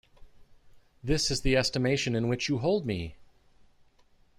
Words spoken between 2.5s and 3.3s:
hold me!